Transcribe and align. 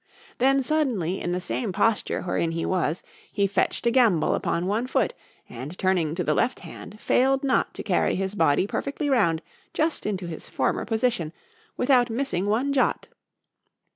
Then 0.39 0.63
suddenly 0.63 1.21
in 1.21 1.31
the 1.31 1.39
same 1.39 1.71
posture 1.71 2.23
wherein 2.23 2.53
he 2.53 2.65
was, 2.65 3.03
he 3.31 3.45
fetched 3.45 3.85
a 3.85 3.91
gambol 3.91 4.33
upon 4.33 4.65
one 4.65 4.87
foot, 4.87 5.13
and 5.47 5.77
turning 5.77 6.15
to 6.15 6.23
the 6.23 6.33
left 6.33 6.61
hand, 6.61 6.99
failed 6.99 7.43
not 7.43 7.75
to 7.75 7.83
carry 7.83 8.15
his 8.15 8.33
body 8.33 8.65
perfectly 8.65 9.11
round, 9.11 9.43
just 9.75 10.07
into 10.07 10.25
his 10.25 10.49
former 10.49 10.85
position, 10.85 11.31
without 11.77 12.09
missing 12.09 12.47
one 12.47 12.73
jot. 12.73 13.09